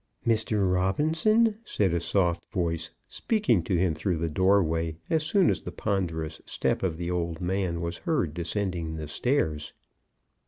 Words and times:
"Mr. 0.25 0.73
Robinson," 0.73 1.59
said 1.63 1.93
a 1.93 1.99
soft 1.99 2.51
voice, 2.51 2.89
speaking 3.07 3.61
to 3.61 3.77
him 3.77 3.93
through 3.93 4.17
the 4.17 4.31
doorway, 4.31 4.97
as 5.11 5.21
soon 5.21 5.47
as 5.47 5.61
the 5.61 5.71
ponderous 5.71 6.41
step 6.47 6.81
of 6.81 6.97
the 6.97 7.11
old 7.11 7.39
man 7.39 7.81
was 7.81 7.99
heard 7.99 8.33
descending 8.33 8.95
the 8.95 9.07
stairs. 9.07 9.73